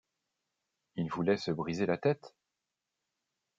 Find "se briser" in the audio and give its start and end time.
1.37-1.85